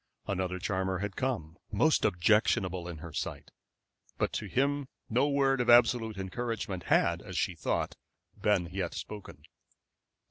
[0.25, 3.51] Another charmer had come, most objectionable in her sight,
[4.17, 7.95] but to him no word of absolute encouragement had, as she thought,
[8.35, 9.43] been yet spoken.